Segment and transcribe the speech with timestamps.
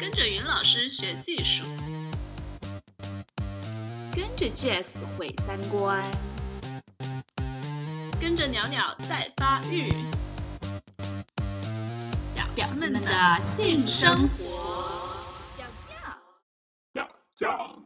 [0.00, 1.62] 跟着云老师学技术，
[4.16, 6.02] 跟着 Jazz 毁三观，
[8.18, 9.92] 跟着袅袅在发育，
[12.54, 13.10] 表子们的
[13.42, 14.88] 性生活。
[15.58, 16.18] 表酱，
[16.94, 17.84] 表酱。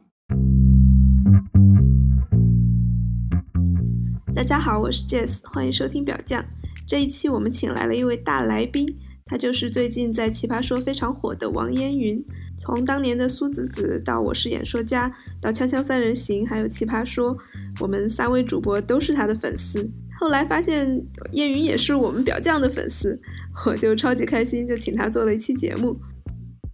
[4.33, 6.45] 大家好，我是 Jazz，欢迎收听表酱。
[6.87, 9.01] 这一期我们请来了一位大来宾。
[9.27, 12.23] 他就是最近在《奇葩说》非常火的王烟云。
[12.55, 15.11] 从当年的苏子子到我是演说家，
[15.41, 17.35] 到锵锵三人行，还有《奇葩说》，
[17.79, 19.89] 我们三位主播都是他的粉丝。
[20.19, 23.19] 后来发现烟云也是我们表酱的粉丝，
[23.65, 25.99] 我就超级开心，就请他做了一期节目。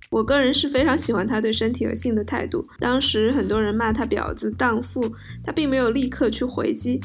[0.09, 2.65] 我个人是非常喜欢他对身体和性的态度。
[2.79, 5.09] 当时很多人骂他婊子、荡妇，
[5.41, 6.99] 他并没有立刻去回击，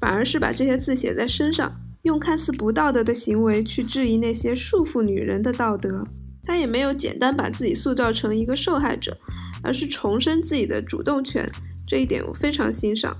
[0.00, 1.80] 反而是把这些字写在身上。
[2.02, 6.06] 用看似不道德的行为去质疑那些束缚女人的道德，
[6.42, 9.16] 他也没有简单把自己塑造成一个受害者，
[9.62, 11.48] 而是重申自己的主动权，
[11.86, 13.16] 这一点我非常欣赏。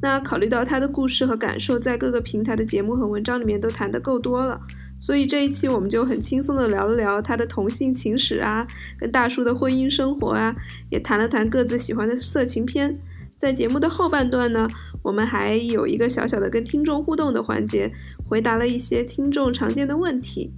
[0.00, 4.60] 那考虑到他的故事和感受在各个平台的节目和文章里面都谈得够多了，
[5.00, 10.54] 所以这一期我们就很轻松的聊了聊他的同性情史啊，跟大叔的婚姻生活啊，
[10.90, 12.94] 也谈了谈各自喜欢的色情片。
[13.38, 14.68] 在节目的后半段呢。
[15.04, 17.92] 我们还有一个小小的跟听众互动的环节，
[18.28, 20.52] 回答了一些听众常见的问题。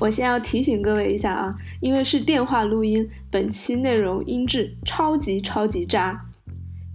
[0.00, 6.26] 我先要提醒各位一下啊，因为是电话录音，本期内容音质超级超级渣，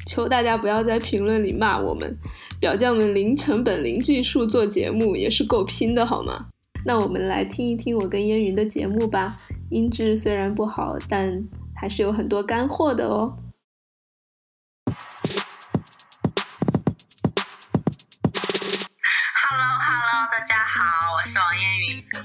[0.05, 2.17] 求大家不要在评论里骂我们。
[2.59, 6.47] 表匠们零成本零技术做节目也是够拼的好吗？
[6.85, 9.37] 那我们来听一听我跟烟云的节目吧。
[9.69, 11.43] 音质虽然不好，但
[11.75, 13.35] 还是有很多干货的哦。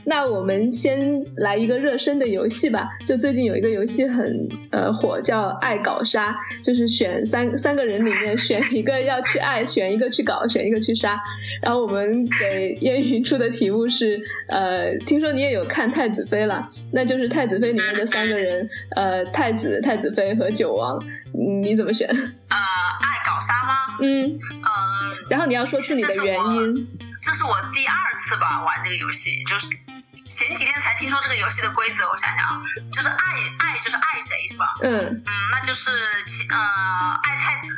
[0.05, 2.89] 那我们先来一个热身的游戏吧。
[3.07, 11.21] 就最近有一个游戏很呃火，叫爱搞杀，就是选三三个人里面选一个要去爱，选一个去搞，选一个去杀。
[11.63, 20.99] 然后我们给烟云出的题目是呃，听说你也有看太子妃了，那就是太子妃里面的三个人，呃，太子、太子妃和九王，
[21.63, 22.09] 你怎么选？
[22.09, 23.97] 呃，爱搞杀吗？
[24.01, 24.71] 嗯，呃，
[25.31, 26.89] 然后你要说出你的原因。
[27.25, 29.67] 这是我第二次吧玩这个游戏，就是
[30.29, 32.07] 前几天才听说这个游戏的规则。
[32.11, 32.63] 我想想，
[32.93, 33.15] 就是爱
[33.61, 34.67] 爱就是爱谁是吧？
[34.83, 35.91] 嗯嗯，那就是
[36.51, 36.59] 呃
[37.23, 37.69] 爱太子，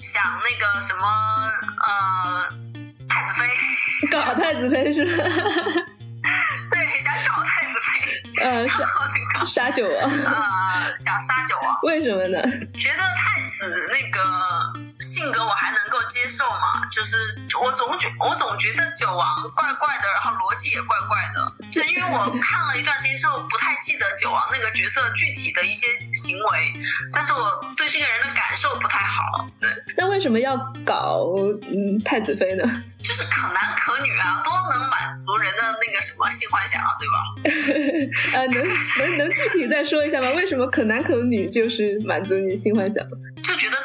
[0.00, 1.06] 想那个什么
[1.86, 2.50] 呃
[3.08, 5.24] 太子妃，搞太子妃是吧？
[6.70, 8.22] 对，想搞太子妃。
[8.42, 10.10] 嗯， 然后那个杀九王。
[10.10, 11.78] 呃，想杀九王。
[11.84, 12.42] 为什么呢？
[12.74, 14.88] 觉得太子那个。
[14.98, 15.77] 性格我还能够
[16.18, 17.16] 接受嘛，就是
[17.62, 26.72] 我总觉我总觉得九王怪怪的，然后逻辑也怪怪的，就因为我看了一段时间之后，不太记得九王那个角色具体的一些行为，
[27.12, 27.38] 但是我
[27.76, 29.48] 对这个人的感受不太好。
[29.60, 31.22] 对，那为什么要搞
[31.70, 32.64] 嗯太子妃呢？
[33.00, 38.34] 就是可男可女啊，都能满足人的那个什么性幻想啊，对吧？
[38.34, 38.54] 啊，能
[38.98, 40.30] 能能具体再说一下吗？
[40.32, 43.06] 为什么可男可女就是满足你性幻想？
[43.42, 43.78] 就觉得！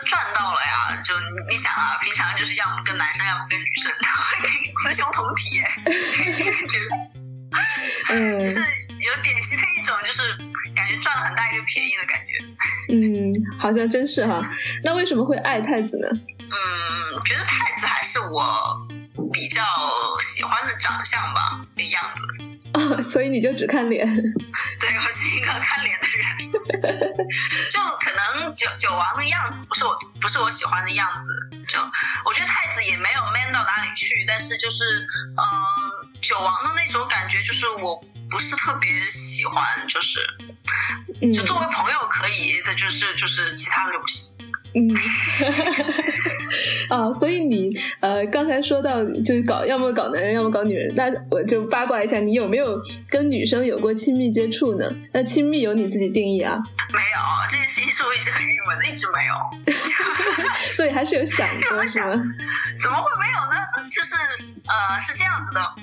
[1.03, 1.14] 就
[1.50, 6.80] 你想啊，平常就是要么跟男生，要么跟女生，然后可以雌雄同体，感觉，
[8.09, 10.36] 嗯， 就是有典型的一种，就是
[10.75, 12.34] 感觉赚了很大一个便宜的感觉。
[12.94, 14.42] 嗯，好像真是哈。
[14.84, 16.08] 那为什么会爱太子呢？
[16.12, 16.50] 嗯，
[17.25, 18.88] 觉得太子还是我
[19.31, 19.63] 比较
[20.22, 22.53] 喜欢的长相吧，那样子。
[23.07, 24.05] 所以你就只看脸？
[24.79, 26.51] 对，我是一个看脸的人。
[27.71, 31.57] 就可能九九王的样子不是我不是我喜欢的样子。
[31.67, 31.79] 就
[32.25, 40.19] 我觉得太子也没有 man 到哪里去，但是就是嗯，九王的那种感觉就是我不是特别喜欢，就是
[41.33, 44.31] 就作为朋友可以的，就是就是其他的就不行。
[44.75, 44.89] 嗯，
[46.90, 47.69] 哦， 所以你
[48.00, 54.90] 呃刚才说到就是搞要么搞男人，要么搞女人，那我就八卦一下，你有没有跟女生有过亲密接触呢？
[55.12, 56.57] 那亲密有你自己定义啊？
[56.94, 59.33] 没有，这件事情是我一直很郁闷的，一直没有。
[60.75, 62.07] 所以还是有想过是吗？
[62.80, 63.89] 怎么会没有呢？
[63.89, 64.16] 就是
[64.66, 65.75] 呃是这样子的，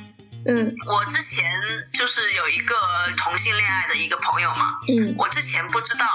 [0.46, 1.44] 嗯，我之前
[1.92, 2.74] 就是有一个
[3.16, 6.06] 同性恋爱的一个朋友嘛，嗯，我之前不知道。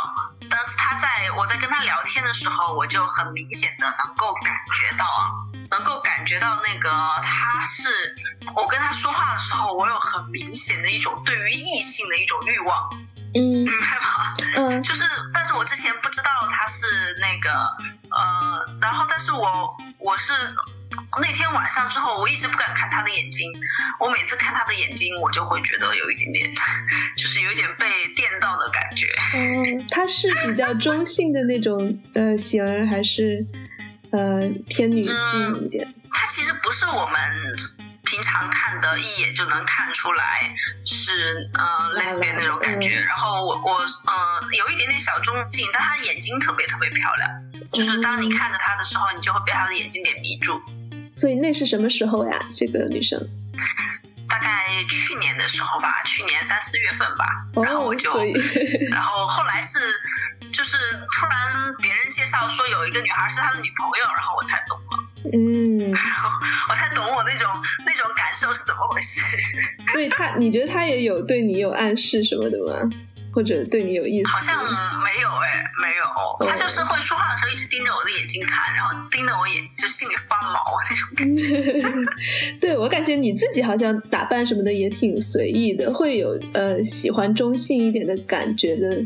[0.55, 5.35] 但是他在我在跟他聊天的时候，我就很明显的能够感觉到啊，
[5.69, 6.89] 能够感觉到那个
[7.21, 8.15] 他是
[8.55, 12.89] 我跟他说话的时候，我有很明显的一种对于异性的一种欲望，
[13.33, 14.37] 嗯，明白吗？
[14.55, 15.03] 嗯，就是，
[15.33, 16.85] 但是我之前不知道他是
[17.19, 17.51] 那个
[18.09, 20.31] 呃，然后但是我我是
[21.21, 23.51] 那天晚上之后，我一直不敢看他的眼睛。
[23.99, 26.55] 我每次看他的眼睛，我就会觉得有一点点，
[27.15, 29.07] 就是有一点被电到的感觉。
[29.33, 33.45] 嗯，他是比较中性的那种呃型儿，还是
[34.11, 35.93] 呃偏女性一点？
[36.11, 37.19] 他其实不是我们
[38.03, 42.89] 平常看的一眼就能看出来是呃 lesbian 那种感觉。
[43.01, 47.29] 然后我我呃有一点点小中性，但他眼睛特别特别漂亮。
[47.71, 50.61] 就是当你看着他的时候，你就会被他的眼睛给迷住。
[51.15, 52.31] 所以那是什么时候呀？
[52.53, 53.19] 这个女生？
[54.27, 57.25] 大概去年的时候吧，去年三四月份吧。
[57.63, 58.11] 然后我就，
[58.91, 59.79] 然后后来是，
[60.51, 64.99] 就是突然别人介绍说有一个女孩是他的女朋友，然后我才懂了。
[65.31, 65.79] 嗯。
[65.91, 66.29] 然 后
[66.69, 67.49] 我才懂我那种
[67.85, 69.21] 那种感受是怎么回事。
[69.93, 72.89] 所以他，你觉得他也有对你有暗示什么的吗？
[73.35, 74.29] 或者对你有意思？
[74.29, 76.47] 好像没有哎，没有。
[76.47, 80.57] 他就是会说话的时候一直盯着我的眼睛看，然后盯着我眼，就心里发毛
[80.89, 82.05] 那种感觉。
[82.61, 89.03] 对我感觉你自己好像打扮什么的也挺随意的，会有呃喜欢中性一点的感觉的，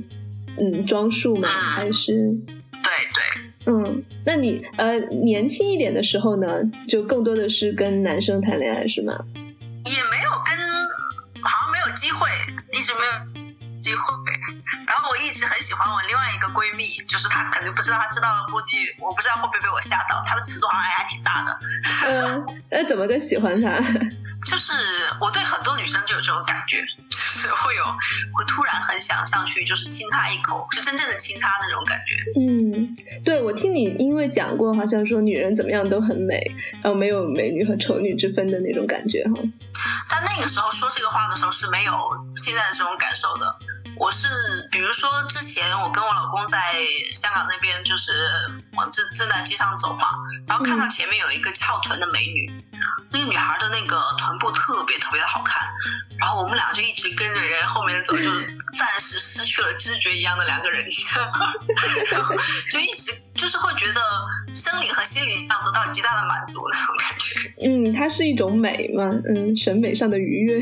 [0.59, 1.47] 嗯，装束吗？
[1.47, 2.13] 还是？
[2.13, 3.73] 对对。
[3.73, 6.47] 嗯，那你呃年轻一点的时候呢，
[6.87, 9.17] 就更多的是跟男生谈恋爱是吗？
[15.39, 20.21] 然后我一直很喜欢我另外一个闺蜜，就是她肯定不知道，她知道了估计我不知道会不会被我吓到。
[20.25, 21.59] 她的尺度好像还挺大的。
[22.07, 23.77] 嗯，那怎么个喜欢她？
[24.45, 24.71] 就是
[25.19, 27.83] 我对很多女生就有这种感觉，就是会有
[28.33, 32.15] 会突然很想上去，就是亲她一口，是真正的亲她那种感觉。
[32.39, 36.39] 嗯，对，我听你因为讲过，好像说女人怎么样都很美，
[36.81, 39.42] 然后没有美女和丑女之分的那种感觉哈。
[40.09, 41.94] 但那个时候说这个话的时候是没有
[42.35, 43.56] 现在的这种感受的。
[43.99, 44.27] 我是
[44.71, 46.57] 比如说之前我跟我老公在
[47.13, 48.13] 香港那边，就是
[48.73, 50.07] 往正正在街上走嘛，
[50.47, 52.63] 然后看到前面有一个翘臀的美女，
[53.11, 55.67] 那个女孩的那个臀部特别特别的好看，
[56.19, 58.23] 然后我们俩就一直跟着人后面走，就
[58.73, 60.85] 暂时失去了知觉一样的两个人，
[62.11, 62.35] 然后
[62.69, 64.01] 就一直就是会觉得
[64.53, 67.53] 生理和心理上得到极大的满足那种感觉。
[67.61, 70.59] 嗯，它是一种美嘛，嗯，审美上的愉悦，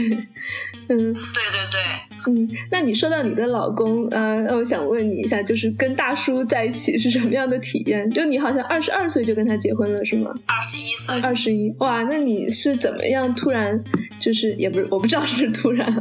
[0.89, 1.81] 嗯，对对对。
[2.29, 8.09] 嗯，那你说到你的老公，呃，我想问你一下，就是跟大叔在一起是什么样的体验？
[8.11, 10.31] 就你好像二十二岁就跟他结婚了，是吗？
[10.45, 11.21] 二十一岁。
[11.21, 13.83] 二十一，哇，那你是怎么样突然，
[14.19, 15.92] 就是也不是，我不知道是不是突然，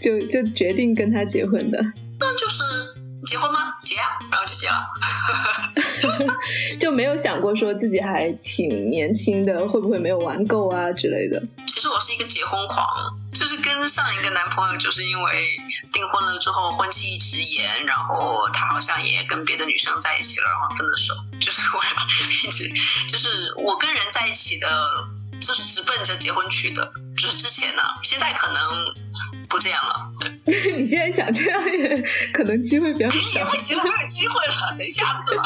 [0.00, 1.78] 就就决定跟他结婚的？
[2.20, 2.62] 那就是
[3.26, 3.74] 结婚吗？
[3.82, 4.74] 结啊，然后就结了
[6.78, 11.42] 就没有想过说自己还挺年轻的，会不会没有玩够啊之类的？
[11.66, 12.84] 其实我是一个结婚狂。
[13.34, 15.32] 就是跟上一个男朋友，就是因为
[15.92, 21.82] 订婚了之后婚期一直延，然后他好像也跟别的女生在一起了，然后分了手，就是我
[22.30, 22.72] 一直
[23.08, 24.68] 就是我跟人在一起的，
[25.44, 28.56] 就是直奔着结婚去的，就是之前呢，现在可能
[29.48, 30.10] 不这样了。
[30.46, 32.02] 你现在想这样也
[32.32, 33.40] 可能机会比较小。
[33.40, 35.42] 也不行，没有机会了，等下次吧，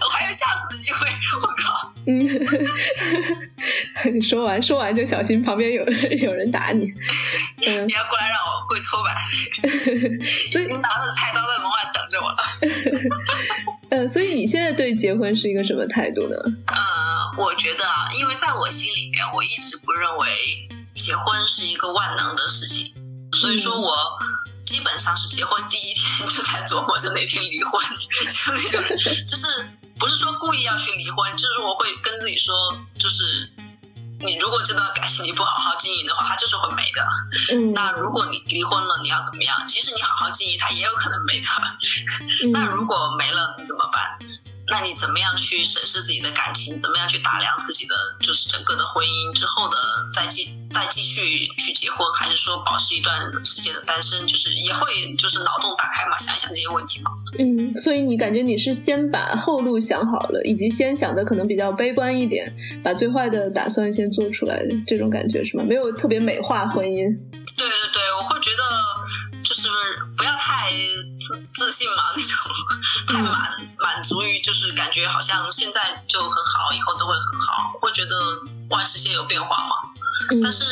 [0.00, 1.06] 我还有下次的机会，
[1.42, 1.92] 我靠。
[2.06, 2.28] 嗯，
[4.14, 5.84] 你说完说完就小心旁边有
[6.22, 6.86] 有人打你。
[7.66, 9.14] 嗯，你要过来让我跪搓板，
[10.50, 12.38] 所已经拿着菜刀在门外等着我了。
[13.90, 16.36] 嗯，所以你现在对结婚是一个什么态度呢？
[16.66, 16.76] 呃，
[17.36, 22.94] 我觉得啊，因为在我心里面，我一直不认为结婚是一个万能的事情，
[23.32, 24.18] 所以说我
[24.66, 27.82] 基本上是结婚第一天就在琢磨着哪天离婚，
[28.30, 28.82] 像那种
[29.26, 29.46] 就是。
[29.96, 32.52] 不是说故意要去离婚，就是我会跟自己说，
[32.98, 33.48] 就是
[34.18, 37.06] 你如果这段感情你不好好经营的话，它就是会没的。
[37.52, 37.72] 嗯。
[37.72, 39.56] 那如果你离婚了，你要怎么样？
[39.68, 41.46] 即使你好好经营，它也有可能没的。
[42.52, 44.18] 那如果没了，你怎么办？
[44.68, 46.80] 那你怎么样去审视自己的感情？
[46.80, 49.76] 怎么样去打量自己的就是整个的婚姻之后的
[50.12, 54.26] 再继再继续去结婚，还是说保持一段时间的单身？
[54.26, 57.10] 就是也会就是脑洞打开嘛，想一想这些问题嘛。
[57.38, 62.50] 嗯，所以你感觉你是先把后路想好了，以及先想的可能比较悲观一点，
[62.82, 65.64] 把最坏的打算先做出来这种感觉是吗？
[65.66, 67.14] 没有特别美化婚姻。
[67.56, 67.76] 对对
[71.64, 72.36] 自自信嘛，那种
[73.06, 78.16] 太满满足于就是感觉好像现在就很好，以后都会很好，会觉得
[78.68, 79.74] 万事皆有变化嘛。
[80.42, 80.64] 但是。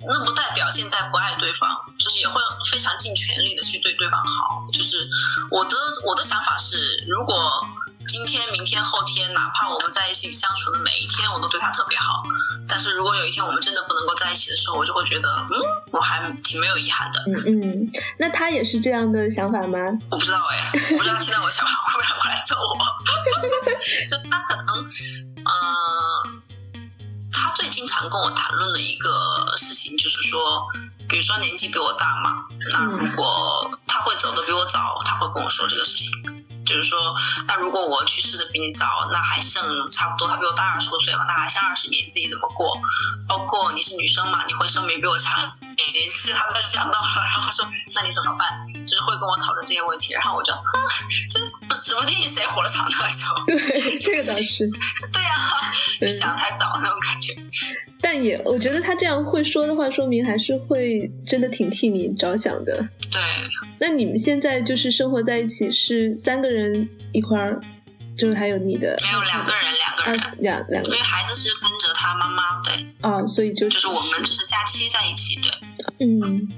[0.00, 4.64] 那不代表现在不爱对方，就是也会非常尽全力的去对对方好。
[4.72, 5.08] 就是
[5.50, 7.66] 我的我的想法是，如果
[8.08, 12.22] 今天、明天、后天，哪怕我们在一起相处的每一天，我都对他特别好，
[12.66, 15.60] 但是如果有一天我们真的不能够在一起的时候，我就会觉得，嗯，
[15.92, 17.20] 我还挺没有遗憾的。
[17.26, 19.78] 嗯嗯，那他也是这样的想法吗？
[20.10, 22.78] 我不知道哎，我不知道他听到我想法会不会过来揍我。
[24.08, 26.42] 就他可能，嗯。
[27.58, 29.10] 会经常跟我谈论的一个
[29.56, 30.64] 事情，就是说，
[31.08, 36.08] 比如说年纪比我大嘛，那如果他会走的比我早，他会跟我说这个事情。
[36.68, 36.98] 就是说，
[37.46, 42.78] 那如果我去世的比你早，那还剩差不多，他比我大二十多岁嘛，那还剩二十年，自己怎么过？
[43.26, 45.56] 包括你是女生嘛，你会生没比我长，
[45.94, 48.46] 也是他们讲到了，然后说那你怎么办？
[48.84, 50.52] 就是会跟我讨论这些问题，然后我就，
[51.30, 51.40] 就
[51.76, 53.44] 指不定谁活得长的时候。
[53.46, 54.68] 对，这个倒是。
[55.12, 57.34] 对啊，就想太早那种感觉。
[58.00, 62.76] 但也，我觉得他这样会说的话，说明还是会真的挺替你着想的。
[63.10, 63.20] 对。
[63.80, 67.60] 那你们现在就是生活在一起，是三个人一块儿，
[68.16, 68.96] 就是还有你的。
[69.04, 70.90] 没有两个人，两个人，两两个。
[70.90, 72.86] 因为孩子是跟着他妈妈，对。
[73.00, 75.50] 啊，所以就就是我们是假期在一起，对。
[76.00, 76.48] 嗯，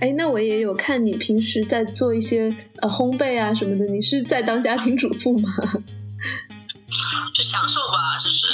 [0.00, 5.50] 哎，那我也有看你平时在做一些呃烘焙啊什么的，你是在当家庭主妇吗？
[7.34, 8.46] 就享受吧，就是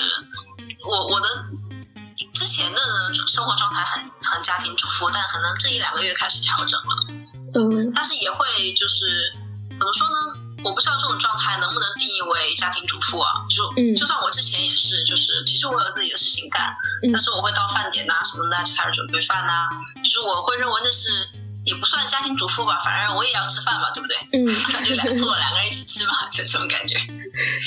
[0.85, 1.27] 我我的。
[2.35, 2.79] 之前的
[3.29, 7.07] 生活状态很很家庭主妇，但可能这一两个月开始调整了。
[7.55, 9.07] 嗯，但是也会就是
[9.79, 10.42] 怎么说呢？
[10.64, 13.31] 我不知道这种状态能不能定义为家庭主妇啊？
[13.49, 16.75] 就就算我之前也是，就是其实我有自己的事情干，
[17.12, 19.69] 但是我会到饭点呐什么的就开始准备饭呐，
[20.02, 21.28] 就是我会认为那是。
[21.64, 24.16] 也不算家庭主妇吧，反正我也要吃饭嘛，对不对？
[24.33, 24.42] 嗯，
[24.73, 26.97] 那就来做两个人一起吃嘛，就这种感觉。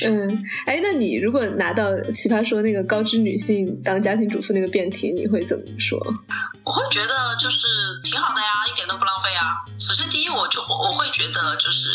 [0.06, 6.00] 嗯，哎，那你如果拿到《奇葩说》那个高知女性当家庭主妇那个辩题，你会怎么说？
[6.64, 7.68] 我会觉得就是
[8.04, 9.66] 挺好的呀，一点都不浪费啊。
[9.78, 11.90] 首先，第一，我就我会觉得就是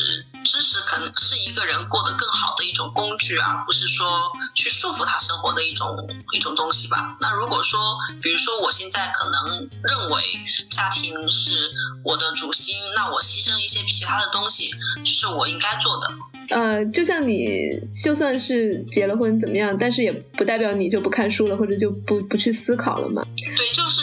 [0.44, 5.86] 知识可能是一个人过得更好的一种工具，而不是说去束缚他生活的一种
[6.32, 7.16] 一种东西吧。
[7.20, 7.80] 那如果说，
[8.22, 10.22] 比如说我现在可能认为
[10.70, 11.70] 家庭是。
[12.02, 14.70] 我的主心，那我牺牲一些其他的东西，
[15.04, 16.10] 是我应该做的。
[16.50, 17.70] 呃，就像你
[18.04, 23.24] 就算是结了婚怎么样，但是也不代表你就不看书了，或者就不不去思考了嘛。
[23.56, 24.02] 对，就是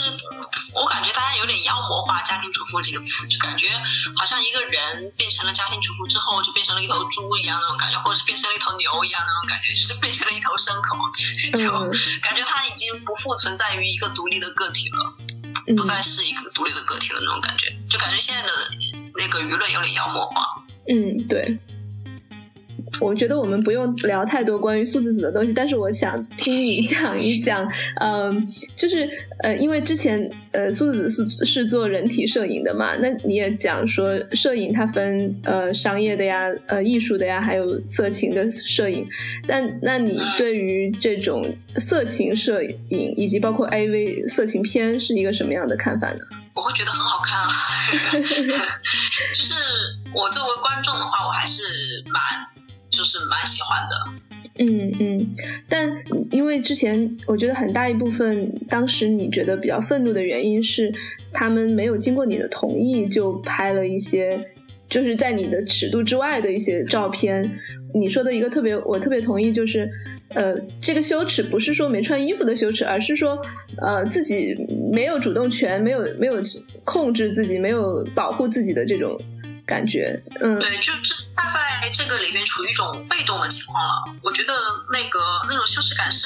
[0.74, 3.68] 我感觉大家有点妖魔化“家庭主妇”这个词，就感觉
[4.16, 10.96] 好像一个人变成了家庭主妇之后，就变成了一头猪一样那种感觉，或者是变成了一头牛一样那种感觉，就是变成了一头牲口，
[11.58, 11.68] 就
[12.22, 15.14] 感觉他已经不复存在于一个独立的个体了。
[15.76, 18.50] 不再是一个独立的个体了，那种感觉，就感觉现在的
[19.16, 20.64] 那个舆论有点妖魔化。
[20.88, 21.60] 嗯，对。
[23.02, 27.70] 我觉得我们不用聊太多关于素子子的东西，但是我想听你 讲一讲，
[28.02, 29.08] 嗯，就是
[29.44, 39.06] 呃，因为之前呃素子子是是做人体摄影的嘛，那你也讲说摄影它分呃商业的呀，呃艺术的呀，还有色情的摄影，
[39.48, 41.44] 但那你对于这种
[41.76, 42.78] 色情摄影
[43.18, 46.20] 以及包括 AV 色情片是一个什么样的看法呢？
[46.56, 47.52] 我会觉得很好看啊，
[49.32, 49.54] 就是
[50.14, 51.62] 我作为观众的话，我还是
[52.08, 52.57] 蛮。
[52.90, 55.28] 就是蛮喜欢的，嗯嗯，
[55.70, 55.90] 但
[56.32, 60.92] 因为之前我觉得很大一部分，当时你觉得比较愤怒的原因是，
[61.32, 64.40] 他们没有经过你的同意就拍了一些，
[64.90, 67.50] 就是在你的尺度之外的一些照片。
[67.94, 69.90] 你说的一个特别，我特别同意，就是，
[70.30, 73.42] 呃，这个羞耻不是说没穿衣服的羞耻，而是说，
[73.78, 74.54] 呃，自己
[74.92, 76.36] 没有主动权，没有没有
[76.84, 79.20] 控制自己，没有保护自己的这种。
[79.68, 84.16] 感觉，嗯，对，就是他在这个里边处于一种被动的情况了。
[84.24, 84.54] 我觉得
[84.92, 86.26] 那个那种羞耻感是，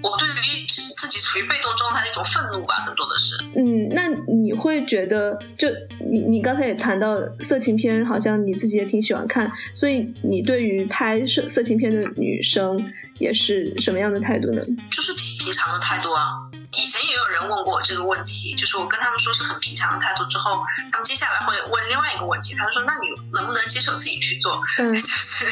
[0.00, 0.64] 我对于
[0.96, 3.36] 自己处于被动状态的一种愤怒吧，更多的是。
[3.56, 5.68] 嗯，那你会觉得，就
[6.08, 14.62] 你你刚才也谈到色情片，好像你自己也挺喜欢看，所以你对于拍摄色情片的女生也是什么样的态度呢？
[14.88, 16.48] 就是平常的态度啊。
[16.76, 25.46] 以前也有人问过我这个问题，就是我跟他们说是很平常的态度之后，他们接下来会问另外一个问题，他说：“那你能不能接受自己去做？” 嗯，就是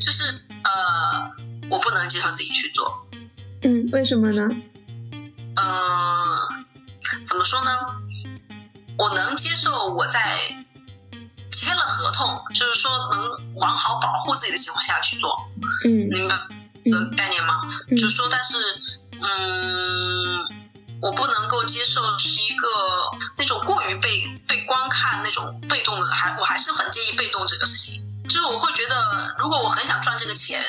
[0.00, 0.24] 就是
[0.64, 1.30] 呃，
[1.70, 3.08] 我不能接受自己去做。
[3.62, 4.48] 嗯，为什么呢？
[5.56, 6.38] 呃，
[7.24, 7.70] 怎么说呢？
[8.98, 10.20] 我能接受我在
[11.50, 15.36] 签了合同，就是说能完好保护自己的情况下去做。
[15.84, 16.36] 嗯，明白
[16.84, 17.62] 这个概念吗？
[17.90, 18.56] 就是说，但是。
[19.26, 20.38] 嗯，
[21.02, 22.68] 我不能够接受是一个
[23.36, 24.08] 那种过于被
[24.46, 28.02] 被观看那种被动的，还我还是很介意被动这个事情。
[28.28, 30.62] 就是我会觉得，如果我很想赚这个钱，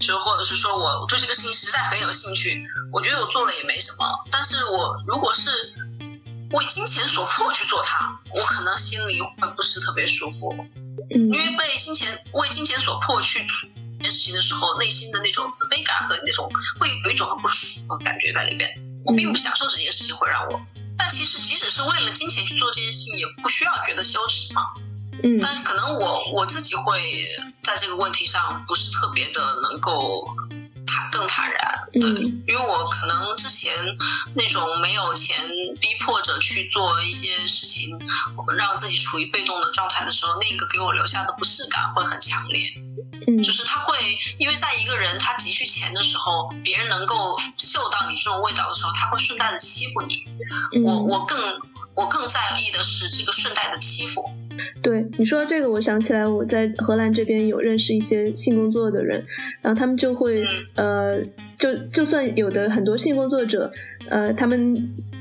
[0.00, 4.06] 就或者是说我对这个事情实在很有兴趣，我觉得我做了也没什么。
[4.30, 5.50] 但是我如果是
[6.52, 10.52] 为金钱所迫去做它，我可能心里会不是特别舒服，
[11.10, 13.46] 因为被金钱为金钱所迫去。
[14.04, 18.70] 件事情的时候，内心的那种自卑感和那种会有一种很不舒服的感觉在里边。
[19.04, 20.60] 我并不享受这件事情会让我，
[20.96, 24.62] 但其实即使是为了金钱去做这件事情，也不需要觉得羞耻嘛。
[25.22, 25.38] 嗯。
[25.40, 27.26] 但是可能我我自己会
[27.62, 30.26] 在这个问题上不是特别的能够
[30.94, 31.58] 谈更更坦然。
[31.94, 33.72] 嗯对，因为我可能之前
[34.34, 35.36] 那种没有钱
[35.80, 37.96] 逼迫着去做一些事情，
[38.58, 42.62] 让自己处于被动的状态的时候，那个给我留下的不适感会很强烈。
[43.26, 43.96] 嗯就是他会，
[44.38, 50.24] 因为在一个人他急需钱的时候，别人能够嗅到你这种味道的时候，他会顺带的欺负你。
[50.84, 51.38] 我嗯，我更
[51.94, 54.28] 我更在意的是这个顺带的欺负。
[54.82, 59.24] 对你说到这个，我想起来我在荷兰这边有认识一些性工作的人，
[59.62, 60.42] 然后他们就会
[60.74, 61.22] 呃，
[61.58, 63.72] 就就算有的很多性工作者，
[64.08, 64.76] 呃，他们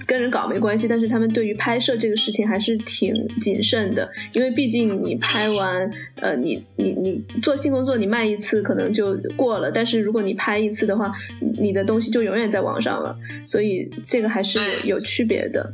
[0.06, 5.90] 跟人搞没关系，但是他们对于拍摄这个事情还是挺谨慎的，因为毕竟你拍完，
[6.22, 11.12] 呃，你你你做性工作你卖一次可能就过了，但是如果你拍一次的话，
[11.60, 15.74] 你的东西就永远在网上了，所以这个还是有有区别的。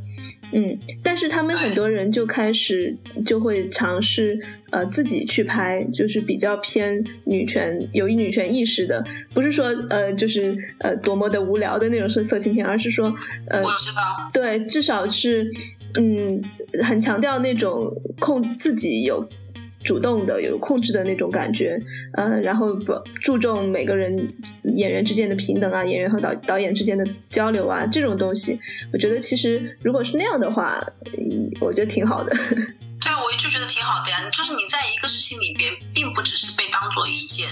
[0.52, 4.40] 嗯，但是他们很多人就开始就会尝试
[4.72, 9.04] 呃自己去拍，就是比较偏女权、有女权意识的，
[9.34, 13.14] 不是说呃就是呃多么的无聊的那种色色情片，而是说
[13.48, 15.50] 呃我知道，对，至少是
[15.96, 16.42] 嗯
[16.84, 19.28] 很强调那种控自己有
[19.84, 21.80] 主动的、有控制的那种感觉，
[22.14, 24.18] 呃，然后不注重每个人
[24.76, 28.60] 演员之间的平等啊，演员和导导演之间的交流啊，这种东西，
[28.94, 30.84] 我觉得其实如果是那样的话，
[31.18, 32.36] 嗯我觉得挺好的。
[33.02, 34.30] 对啊，我就觉得挺好的呀。
[34.30, 37.48] 就是你在一个事情里边，并不只是被当做一件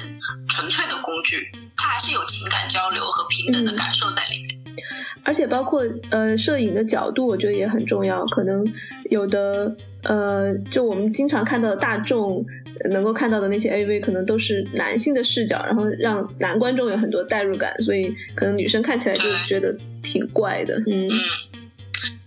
[0.49, 4.85] 纯粹的工具，它还是有情感交流和平等的感受在里面。
[5.23, 8.25] 而且包括呃摄影的角度，我觉得也很重要。
[8.27, 8.65] 可能
[9.09, 9.75] 有的
[10.07, 12.43] 呃，就我们经常看到的大众
[12.81, 20.75] 呃能够看到的那些 AV，可能都是男性的视角，然后让男观众有很多代入感，所以可能女生看起来就觉得挺怪的。
[20.87, 21.11] 嗯嗯，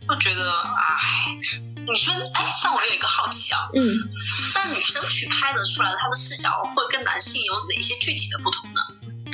[0.08, 1.34] 就觉得唉，
[1.86, 3.80] 你说哎，但我有一个好奇啊，嗯，
[4.54, 8.80] 那女生去拍的出来，她的视角会跟男性有哪些具体的不同呢？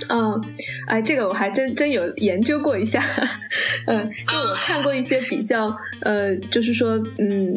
[0.08, 0.40] 嗯，
[0.86, 3.02] 哎，这个我还真真有研究过一下，
[3.86, 7.54] 呃， 就我看过一些比较，呃，就是说，嗯，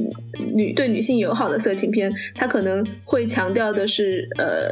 [0.54, 4.72] 女对女性友好的色情片，它可能会强调的是，呃，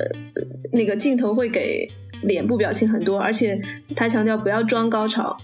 [0.71, 1.89] 那个镜头会给
[2.23, 3.59] 脸部表情很多，而且
[3.95, 5.37] 它强调不要装高潮。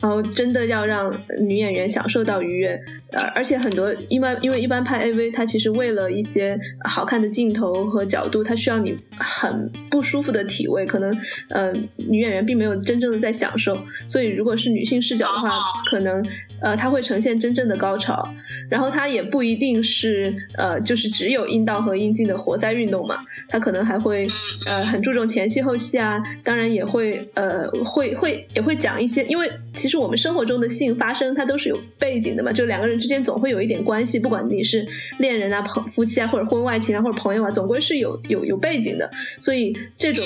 [0.00, 2.80] 然后真的要让女演员享受到愉悦，
[3.10, 6.58] 呃，而且很多一般因为一般拍 AV，它其实为了一些
[6.88, 11.16] 好看的镜头和角度，它需要你很不舒服的体位，可能
[11.50, 15.48] 呃女演员并没有真正的在享受，所以如果是女性视角的话，
[15.90, 16.24] 可能
[16.60, 18.26] 呃它会呈现真正的高潮，
[18.70, 23.16] 然后它也不一定是呃就是只有阴道和阴茎的活塞运动嘛，
[23.48, 24.26] 它可能还会
[24.66, 34.86] 呃很注重前戏后戏啊，当然也会呃会会也会讲一些，因为其实我们生活中的性发生它都是有背景的嘛，就两个人之间总会有一点关系，不管你是
[35.18, 40.24] 恋人啊、朋夫妻啊，或者婚外情啊，或者朋友啊，总归是有有有背景的，所以这种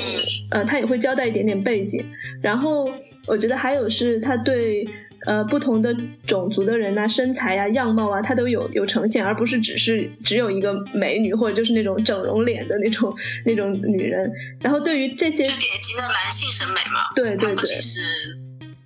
[0.51, 2.05] 呃他也会交代一点点背景，
[2.41, 2.91] 然后
[3.27, 4.87] 我觉得还有是他对。
[5.27, 5.95] 呃，不同的
[6.27, 14.31] 种族的人呐、身材呀、样貌啊，它都有有呈现，而不是只是只有一个美女或者就是那种整容脸的那种那种女人。
[14.61, 17.01] 然后对于这些是，典型的男性审美嘛？
[17.15, 18.01] 对对对是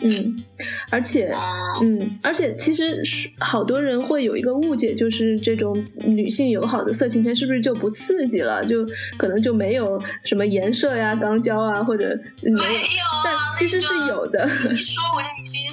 [0.01, 0.45] 嗯，
[0.91, 1.33] 而且
[1.81, 8.63] 嗯嗯，而且其实是好多人会有一个误解，就是这种女性友好的色情片是不是就不刺激了？
[8.67, 12.09] 就可能就没有什么颜色呀、肛交啊，或者
[12.43, 14.45] 没有啊，但其实是那个有的。
[14.45, 15.66] 你说我就已经很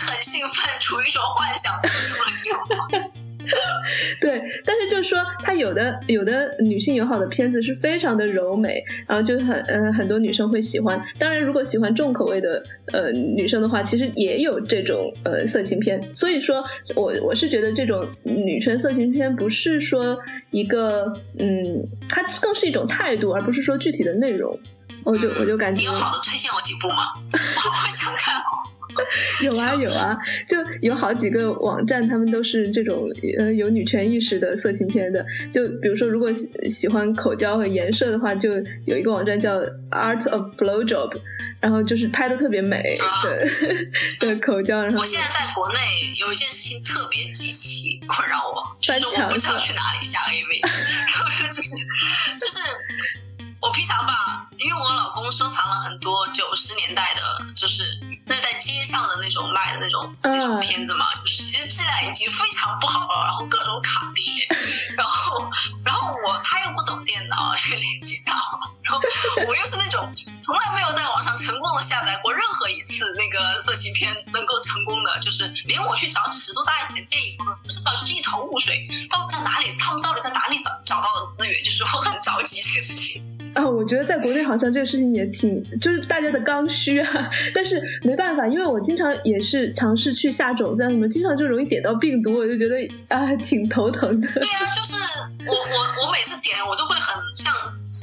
[0.48, 1.80] 兴奋，处于一种幻想？
[4.22, 11.04] 对，但是就是说，它有的有的女性友好的片子是非常的柔美，然后就很呃很多女生会喜欢。
[11.20, 16.10] 当然，如果喜欢重口味的呃女生的话，其实也有这种呃色情片。
[16.10, 16.64] 所以说
[16.96, 20.18] 我我是觉得这种女权色情片不是说
[20.52, 24.58] 一个嗯，它更是一种态度，而不是说具体的内容。
[25.04, 26.96] 我就我就感觉你有好的推荐我几部吗？
[27.34, 28.72] 我好想看哦。
[29.44, 30.16] 有啊有啊，
[30.48, 35.26] 就有好几个网站，他们都是这种呃有女权意识的色情片的。
[35.52, 38.52] 就比如说，如果喜喜欢口交和颜色的话，就
[38.86, 39.60] 有一个网站叫
[39.92, 41.18] Art of Blowjob，
[41.60, 42.96] 然后就是拍的特别美
[44.20, 45.80] 的的 口交，然后我现在在国内
[46.20, 51.70] 有一件事情特别极其困扰我，就是我不知道去哪里下 AV，然后就是
[52.40, 52.60] 就是
[53.62, 57.84] 我平常吧，因为我老公收藏了很多九十年代的，就是
[58.26, 64.48] 那在街上的那种卖的那种那种片子嘛，就是其实质量已经非常不好了，然后各种卡碟，
[64.98, 65.52] 然后
[65.86, 69.02] 然后我他又不懂电脑，这个年纪大了， 然后
[69.48, 83.33] 我又是那种从来没有在网上成功的下载过任何一次那个色情片能够成功的，就是连我去找尺度大一点的电影，我都不知道，就是一头雾水，到底在哪里，他们到底在哪里找找到的资源，就是我很着急这个事情。
[83.54, 87.30] 啊，我觉得在国内好像这个事情也挺，就是大家的刚需啊。
[87.54, 92.76] 但是没办法，因为我经常也是尝试去下种子啊什么，经常就容易点到病毒，我就觉得
[93.10, 94.28] 啊挺头疼的。
[94.28, 94.96] 对啊，就是
[95.46, 97.54] 我我我每次点我都会很像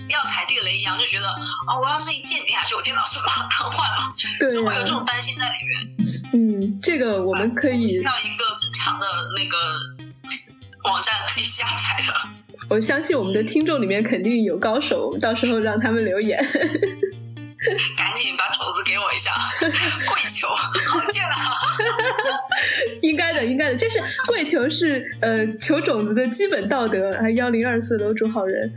[0.09, 4.15] 要踩地雷一样，就觉得啊、我要是一键点下去，我电脑是不是要瘫痪了？
[4.39, 5.75] 对就会有、这种担心在里面。
[6.33, 9.57] 嗯，这个我们可以需，要一个正常的那个
[10.85, 12.15] 网站可以下载的。
[12.71, 16.39] 我相信我们的听众里面肯定有高手，到时候让他们留言。
[17.95, 21.35] 赶紧把种子给我一下， 跪求，好贱啊！
[23.03, 27.15] 应该的，应该的，这是跪求是呃求种子的基本道德。
[27.19, 28.73] 还幺零二四楼主好人，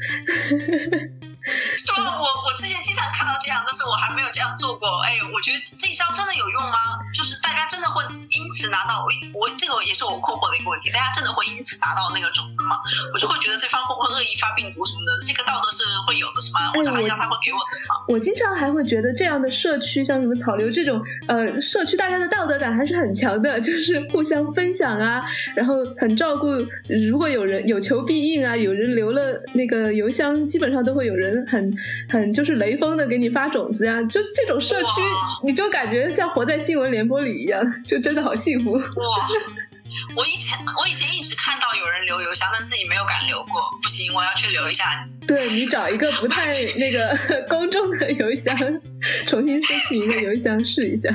[1.76, 2.16] 是吧？
[2.16, 4.88] 我我之前经常看到这样，但是我还没有这样做过。
[5.04, 7.04] 哎，我觉得这一招真的有用吗？
[7.14, 12.80] 就是大家真的会因此拿到我我这个也是我困惑的一个问题，大家真的会因此拿到那个种子吗？
[13.14, 16.72] 我就会觉得对方会不会恶意发病毒什么的，这个道德是会有的，是吗？
[16.74, 17.96] 或者还要他会给我的吗？
[18.08, 25.24] 我经常还会觉得这样的社区，像什么草榴这种，呃，社区大家的道德感还是很强的，就是互相分享啊，
[25.56, 26.48] 然后很照顾。
[27.10, 31.74] 如果有人有求必应啊，有人留了那个邮箱，基本上都会有人很
[32.10, 34.02] 很就是雷锋的给你发种子呀。
[34.04, 35.02] 就这种社区，
[35.44, 38.74] 你就感觉像活在新闻联播里一样，就真的好幸福。
[38.74, 38.84] 哇！
[40.16, 43.62] 我以前我以前一直看到有人留邮箱，但自己没有敢留过。
[43.82, 45.08] 不行，我要去留一下。
[45.28, 47.16] 对你找一个不太 那个
[47.50, 48.56] 公众的邮箱，
[49.26, 51.10] 重新申请一个邮箱试一下。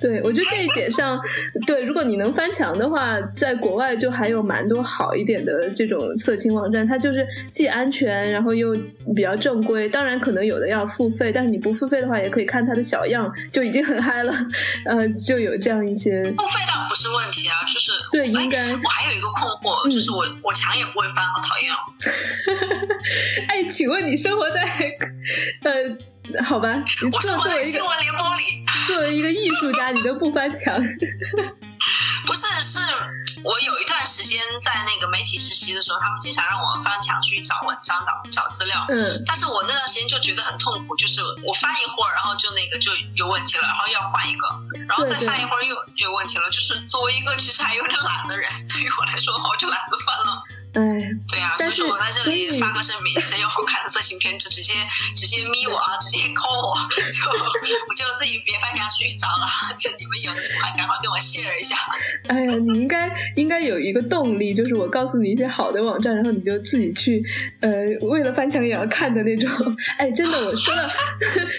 [0.00, 1.20] 对我觉得这一点上，
[1.66, 8.76] 对，如果你能翻墙的话，在国外就还有蛮多好一点的这种色情网站，它就是既安全，然后又
[9.14, 9.88] 比较正规。
[9.88, 14.32] 当然可能有的要付费，但是你不付费的话，也可以看它的小样，就已经很嗨了。
[14.84, 18.58] 呃，就有这样一些，付费倒不是问题啊，就是对，哎应该。
[18.68, 21.76] 我还有一个困惑，嗯就是我我墙也不会翻，好讨厌哦。
[23.48, 24.60] 哎，请问你生活在
[25.62, 30.80] 呃，好吧，你生活在作为一个新闻联播里，作为一个艺术家，你都不翻墙。
[32.26, 32.78] 不是，是
[33.42, 38.86] 我有一段时间在那个媒体实习的时候，他们经常让我翻墙去找文章、找找资料。
[38.90, 44.46] 嗯但是我那段时间就觉得很痛苦，就是我翻一会儿，然后就那个就有问题了，然后要换一个，
[44.88, 46.50] 然后再翻一会儿又有问题了。
[46.50, 50.42] 就是作为一个其实还有点懒的人，对于我来说，我就懒得翻了。
[50.78, 54.72] 哎，对啊，所但是以说我在这所以里发个声明，谁有好看的色情片就直接
[55.16, 56.78] 直接咪我啊，直接扣我，
[57.10, 57.26] 就
[57.88, 61.76] 我就自己别翻墙去找了， 就你们有的话赶快给我 share 一下。
[62.28, 67.20] 哎呀，你应该应该有一个动力，就是我告诉你一些好的网站，然后你就自己去，
[67.60, 67.70] 呃，
[68.06, 69.50] 为了翻墙也要看的那种。
[69.98, 70.88] 哎，真的，我说到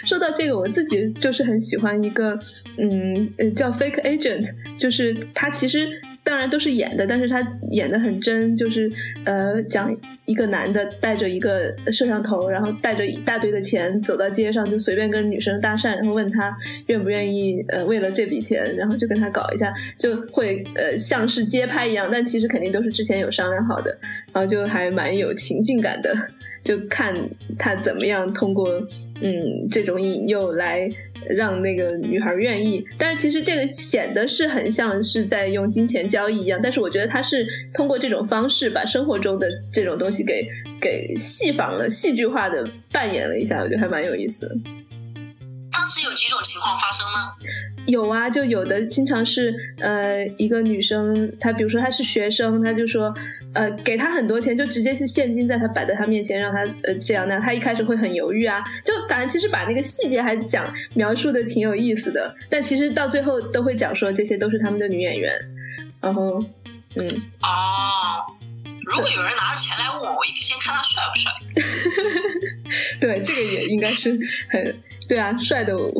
[0.06, 2.40] 说到这个，我自己就是很喜欢一个，
[2.78, 8.92] 嗯，呃，叫 Fake Agent，就是他其实当然都是演的，但是他演的很真，就是
[9.26, 16.56] 呃，讲一个男的带着一个摄像头，然后带着一大堆的钱走到街上，就随便跟女生搭讪，然后问她
[16.88, 23.98] 愿不愿意，呃，为了这笔钱，然后就跟他搞一下，就会呃像是街拍一样，但其实肯定都是之前有商量好的，
[24.32, 26.14] 然后就还蛮有情境感的，
[26.64, 27.16] 就看
[27.58, 28.70] 他怎么样通过
[29.22, 30.88] 嗯这种引诱来
[31.28, 32.86] 让那个女孩愿意。
[32.98, 40.48] 但是其实这个显得是很像是在用金钱交易一样，但是我觉得他是通过这种方式把生活中的这种东西给
[40.80, 44.56] 给戏仿了、戏剧化的扮演了一下，我觉得还蛮有意思的。
[45.72, 47.79] 当时有几种情况发生呢？
[47.90, 53.14] 有啊，就有的经常是呃一个女生，她比如说她是学生，她就说
[53.54, 65.34] 呃给她很多钱，就直接是现金在她摆在她面前，让她呃这样那样，她一开始会很犹豫啊，就反正其实把那个细节还讲描述的挺有意思的，但其实到最后都会讲说这些都是他们的女演员，
[66.00, 66.44] 然后
[66.96, 67.08] 嗯，
[67.42, 68.26] 哦，
[68.86, 71.32] 如果有人拿着钱来问我，我一定先看他帅不帅。
[73.02, 74.12] 对，这个也应该是
[74.50, 74.76] 很
[75.10, 75.94] 对啊，帅的为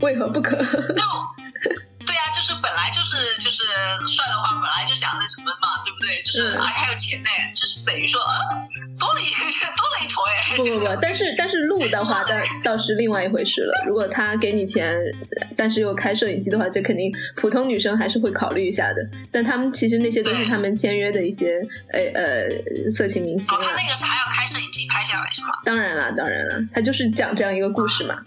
[0.00, 0.56] 为何不可？
[2.44, 3.64] 是本来就是就是
[4.04, 6.20] 帅的话，本来就想那什么嘛，对不对？
[6.22, 8.36] 就是嗯而且还有钱呢，就是等于说啊，
[9.00, 9.32] 多了一
[9.74, 10.32] 多了一头哎。
[10.56, 13.84] 不不不，但是但是录的话，倒倒是另外一回事了。
[13.88, 14.94] 如果他给你钱，
[15.56, 19.00] 但是又开摄影机的话，这肯定普通女生还是会考虑一下的。
[19.32, 21.60] 但他们其实那些都是他们签约的一些
[21.92, 23.74] 呃呃色情明星哦，他啊。
[23.76, 25.48] 那个是还要开摄影机拍下来是吗？
[25.64, 28.22] 当然了，当然了，他就是讲这样一个故事嘛。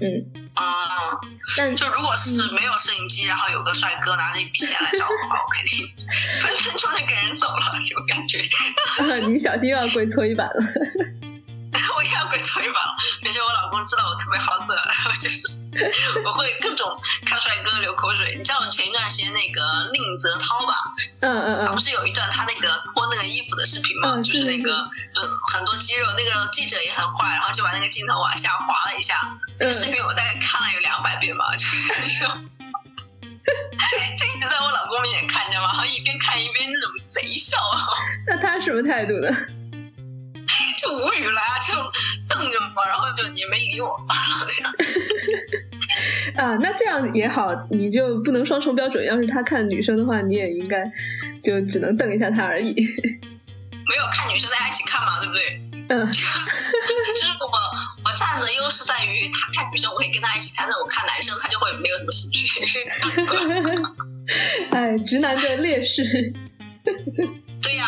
[0.00, 5.86] 嗯，嗯，但就如果是没有摄影机，然后有个帅哥拿着一笔钱来找我的话，我肯定
[6.40, 8.38] 分分钟就给人走了，就感觉
[9.28, 10.54] 你小心又要跪搓衣板了。
[12.36, 12.92] 我也要跪搓衣板了。
[13.24, 15.40] 而且我老公知道我特别好色，然 后就是
[16.24, 18.36] 我会各种看帅哥流口水。
[18.36, 19.60] 你知道前一段时间那个
[19.92, 20.74] 宁泽涛吧？
[21.20, 24.12] 嗯嗯嗯他不，是有一段他那个脱那个衣服的视频吗？
[24.16, 24.70] 嗯就是那个
[25.14, 25.22] 就
[25.52, 26.06] 很多肌肉。
[26.16, 29.14] 那个记者也很坏，然后就把那个镜头往下滑了一下。
[29.58, 32.26] 那个视频我大概看了有两百遍吧，就是就
[34.18, 35.72] 就一直在我老公面前看，你知道吗？
[35.72, 37.56] 然后一边看一边那种贼笑。
[38.26, 39.28] 那他什么态度呢？
[40.86, 41.74] 就无语了，就
[42.28, 44.72] 瞪着我，然后就你没理我，那样。
[46.36, 49.04] 啊，那这样也好，你就不能双重标准。
[49.04, 50.84] 要是他看女生的话，你也应该
[51.42, 52.72] 就只能瞪一下他而已。
[52.72, 55.60] 没有看女生大家一起看嘛，对不对？
[55.88, 56.06] 嗯。
[56.12, 57.46] 就是我
[58.04, 62.78] 我站的优势在于，他看女生我可以跟他一起看，但我看男生他就会没有什么兴趣。
[64.70, 66.32] 哎，直男的劣势。
[67.66, 67.84] 对呀。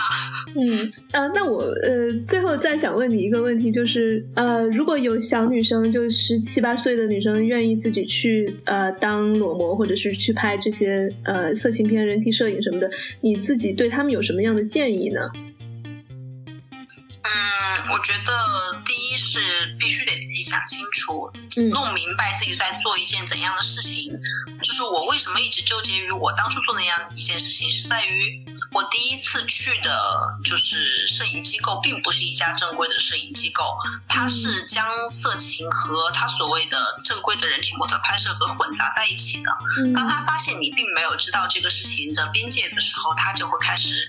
[0.56, 15.20] 嗯啊，那我呃最后再想问你一个问题，就是呃如果有小女生，就十七八岁的女生愿意自己去呃当裸模，或者是去拍这些呃色情片、人体摄影什么的，你自己对他们有什么样的建议呢？
[17.20, 19.38] 嗯，我觉得第一是
[19.78, 21.30] 必须得自己想清楚，
[21.70, 24.10] 弄明白自己在做一件怎样的事情。
[24.62, 29.90] 就是我为什么一直纠结于我当初做那样一件事情，是在于我第一次去的
[30.44, 33.64] 就是摄影机构，并不是一家正规的摄影机构，
[34.06, 39.50] 它是将色情和它所谓的正规的人体模特拍摄和混杂在一起的。
[39.94, 44.08] 当他发现你并没有知道这个事情的边界的时候，他就会开始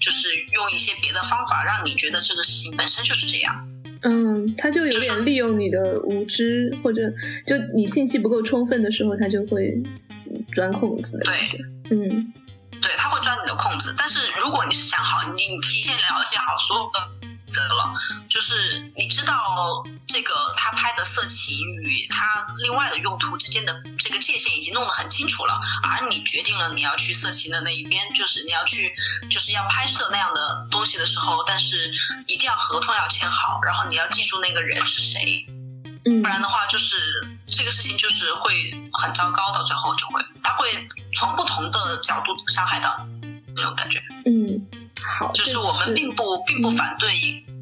[0.00, 3.68] 就是用一些别的方法让你觉得这个事情本身就是这样。
[4.02, 7.10] 嗯，他就有点利用你的无知，或者
[7.46, 9.82] 就你信息不够充分的时候，他就会
[10.54, 11.18] 钻空子。
[11.24, 12.32] 对，嗯，
[13.16, 13.94] 会钻你的空子。
[13.96, 17.16] 但是如果你是想好，你你提前了解好所有的。
[17.56, 17.94] 了，
[18.28, 28.94] 就是你知道这个他拍的色情与他另外的用途之间的这个界限已经弄得很清楚了，而你决定了你要去色情的那一边，就是你要去
[29.30, 31.94] 就是要拍摄那样的东西的时候，但是
[32.26, 35.46] 一定要合同要签好，然后你要记住那个人是谁，
[36.04, 36.98] 不然的话就是
[37.48, 40.68] 这个事情就是会很糟糕，到最后就会他会
[41.14, 43.06] 从不同的角度伤害到
[43.54, 44.66] 那种感觉，嗯。
[45.18, 47.08] 好，就是我们并不并不反对，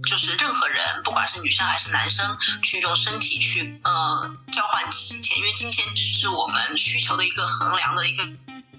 [0.07, 8.25] 就是任何人，不管是女生还是男生，去用身体去呃交换金钱，因为金钱只是我们需求的一个衡量的一个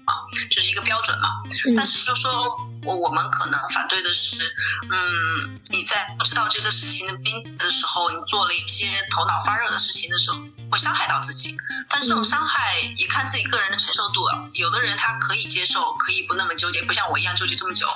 [0.06, 1.28] 啊，就是一个标准嘛。
[1.76, 4.52] 但是就说我我们可能反对的是，
[4.90, 5.95] 嗯，你在不
[6.26, 10.38] 知道这个事情的边的时候，你做了一些头脑发热的事情的时候，
[10.72, 11.56] 会伤害到自己。
[11.88, 14.50] 但这种伤害也看自己个人的承受度了。
[14.54, 17.86] 有的人他可以接受，可以不那么纠结，不像我一样纠结这么久。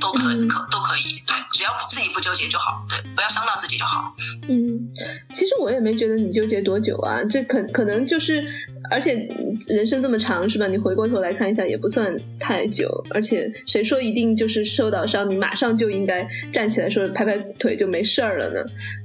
[0.00, 4.12] 都可可都可以，对，只要自己不纠结就好，对，不要伤到自己就好。
[4.48, 4.90] 嗯，
[5.34, 8.44] 其实我也没觉得你纠结多久啊，这可可能就是，
[8.90, 9.28] 而且
[9.68, 10.66] 人生这么长是吧？
[10.66, 18.60] 你回过头来看一下也不算太久，而且谁说一定就是受到伤，你马上就应该站起来说拍拍腿就没事儿了呢？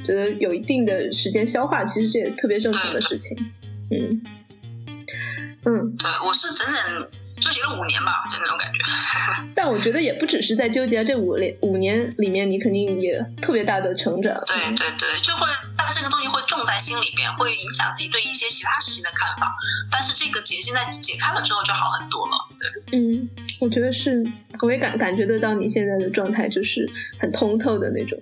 [0.05, 3.37] 觉得有一定的时间消化，其实这也特别正常的事情。
[3.91, 4.21] 嗯
[5.63, 7.20] 嗯，对，我是整整。
[7.41, 8.79] 纠结了五年吧，就那种感觉。
[9.55, 14.33] 但我觉得也不只是在纠结这五年五年里面，你肯定也特别大的成长。
[14.45, 19.51] 对对对，就会，但是这个东西会种在心里边，会影响自己对一些其他事情的看法。
[19.91, 22.33] 但是这个结现在解开了之后就好很多了。
[22.59, 24.23] 对，嗯，我觉得是，
[24.61, 26.87] 我也感感觉得到你现在的状态就是
[27.19, 28.21] 很通透的那种。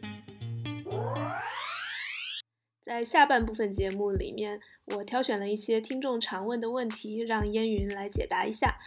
[2.83, 4.59] 在下半部分节目里面，
[4.95, 8.79] 我挑选了一些听众常问的问题，让烟云来解答一下。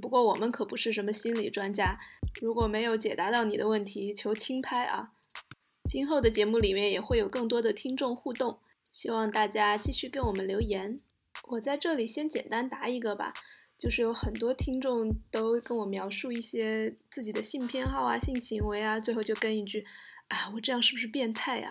[0.00, 2.00] 不过我们可不是什么心理专家，
[2.40, 5.12] 如果没有解答到你的问题，求轻拍啊！
[5.90, 8.58] 今后的节目里面也会有更多的听众互动，
[8.90, 10.98] 希望大家继续跟我们留言。
[11.48, 13.34] 我在这里先简单答一个吧，
[13.78, 19.84] 就是有很多听众都跟我描述一些自己的性偏好啊、性行为啊，最后就跟一句
[20.28, 21.70] ：“啊，我这样是不是变态呀？”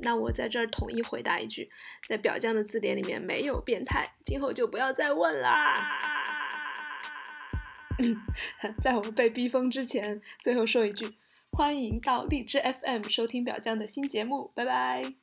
[0.00, 1.70] 那我在这儿统一回答一句，
[2.08, 6.21] 在表匠的字典里面没有变态，今后就不要再问啦。
[8.80, 11.12] 在我们被逼疯之前，最后说一句：
[11.52, 15.21] 欢迎到荔枝 FM 收听表酱的新节目，拜拜。